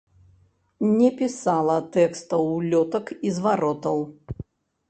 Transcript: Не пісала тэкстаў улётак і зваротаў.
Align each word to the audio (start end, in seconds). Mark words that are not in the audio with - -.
Не 1.01 1.09
пісала 1.19 1.75
тэкстаў 1.97 2.49
улётак 2.57 3.15
і 3.29 3.35
зваротаў. 3.37 3.97